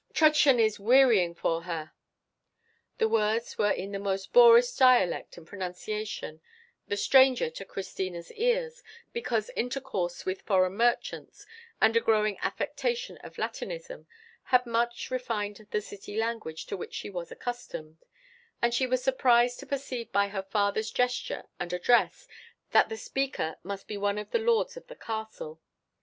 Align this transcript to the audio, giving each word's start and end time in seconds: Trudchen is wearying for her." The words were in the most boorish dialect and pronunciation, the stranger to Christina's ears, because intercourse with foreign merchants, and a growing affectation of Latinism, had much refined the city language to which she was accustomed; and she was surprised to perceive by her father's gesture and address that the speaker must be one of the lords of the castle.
Trudchen 0.15 0.59
is 0.59 0.79
wearying 0.79 1.35
for 1.35 1.61
her." 1.61 1.91
The 2.97 3.07
words 3.07 3.59
were 3.59 3.69
in 3.69 3.91
the 3.91 3.99
most 3.99 4.33
boorish 4.33 4.71
dialect 4.71 5.37
and 5.37 5.45
pronunciation, 5.45 6.41
the 6.87 6.97
stranger 6.97 7.51
to 7.51 7.63
Christina's 7.65 8.31
ears, 8.31 8.81
because 9.13 9.51
intercourse 9.55 10.25
with 10.25 10.41
foreign 10.41 10.73
merchants, 10.73 11.45
and 11.79 11.95
a 11.95 11.99
growing 11.99 12.39
affectation 12.39 13.17
of 13.17 13.37
Latinism, 13.37 14.07
had 14.45 14.65
much 14.65 15.11
refined 15.11 15.67
the 15.69 15.81
city 15.81 16.17
language 16.17 16.65
to 16.65 16.75
which 16.75 16.95
she 16.95 17.11
was 17.11 17.31
accustomed; 17.31 18.03
and 18.59 18.73
she 18.73 18.87
was 18.87 19.03
surprised 19.03 19.59
to 19.59 19.67
perceive 19.67 20.11
by 20.11 20.29
her 20.29 20.41
father's 20.41 20.89
gesture 20.89 21.45
and 21.59 21.71
address 21.73 22.27
that 22.71 22.89
the 22.89 22.97
speaker 22.97 23.57
must 23.61 23.87
be 23.87 23.97
one 23.97 24.17
of 24.17 24.31
the 24.31 24.39
lords 24.39 24.75
of 24.75 24.87
the 24.87 24.95
castle. 24.95 25.61